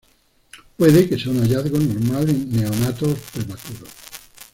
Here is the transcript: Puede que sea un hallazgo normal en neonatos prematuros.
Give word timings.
Puede 0.77 1.07
que 1.07 1.19
sea 1.19 1.29
un 1.31 1.41
hallazgo 1.43 1.77
normal 1.77 2.27
en 2.27 2.51
neonatos 2.57 3.19
prematuros. 3.35 3.89